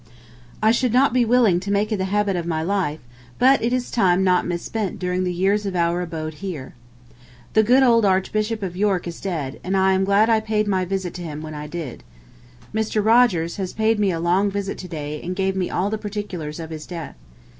[0.63, 2.97] I should not be willing to make it the habit of my life,
[3.37, 6.73] but it is time not misspent during the years of our abode here....
[7.53, 10.85] The good old Archbishop of York is dead, and I am glad I paid my
[10.85, 12.03] visit to him when I did.
[12.73, 13.05] Mr.
[13.05, 16.59] Rogers has paid me a long visit to day and gave me all the particulars
[16.59, 17.15] of his death.